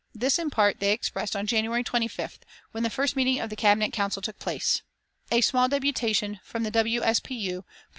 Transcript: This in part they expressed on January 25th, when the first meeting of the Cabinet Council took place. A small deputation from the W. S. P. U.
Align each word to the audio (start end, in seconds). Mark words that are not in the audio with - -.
This 0.15 0.39
in 0.39 0.49
part 0.49 0.79
they 0.79 0.93
expressed 0.93 1.35
on 1.35 1.45
January 1.45 1.83
25th, 1.83 2.39
when 2.71 2.81
the 2.81 2.89
first 2.89 3.15
meeting 3.15 3.39
of 3.39 3.51
the 3.51 3.55
Cabinet 3.55 3.93
Council 3.93 4.19
took 4.19 4.39
place. 4.39 4.81
A 5.31 5.41
small 5.41 5.67
deputation 5.69 6.39
from 6.43 6.63
the 6.63 6.71
W. 6.71 7.03
S. 7.03 7.19
P. 7.19 7.35
U. 7.35 7.63